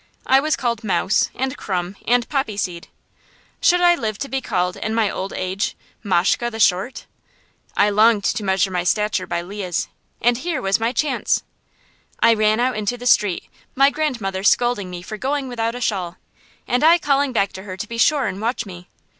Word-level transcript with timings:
I 0.25 0.39
was 0.39 0.55
called 0.55 0.83
Mouse 0.83 1.29
and 1.35 1.55
Crumb 1.55 1.95
and 2.07 2.27
Poppy 2.27 2.57
Seed. 2.57 2.87
Should 3.61 3.81
I 3.81 3.93
live 3.93 4.17
to 4.17 4.27
be 4.29 4.41
called, 4.41 4.75
in 4.75 4.95
my 4.95 5.11
old 5.11 5.31
age, 5.33 5.75
Mashke 6.03 6.49
the 6.49 6.59
Short? 6.59 7.05
I 7.77 7.91
longed 7.91 8.23
to 8.23 8.43
measure 8.43 8.71
my 8.71 8.83
stature 8.83 9.27
by 9.27 9.43
Leah's, 9.43 9.89
and 10.19 10.39
here 10.39 10.59
was 10.59 10.79
my 10.79 10.91
chance. 10.91 11.43
I 12.19 12.33
ran 12.33 12.59
out 12.59 12.77
into 12.77 12.97
the 12.97 13.05
street, 13.05 13.43
my 13.75 13.91
grandmother 13.91 14.41
scolding 14.41 14.89
me 14.89 15.03
for 15.03 15.17
going 15.17 15.47
without 15.47 15.75
a 15.75 15.81
shawl, 15.81 16.17
and 16.67 16.83
I 16.83 16.97
calling 16.97 17.31
back 17.31 17.53
to 17.53 17.61
her 17.61 17.77
to 17.77 17.87
be 17.87 17.99
sure 17.99 18.25
and 18.25 18.41
watch 18.41 18.65
me. 18.65 18.89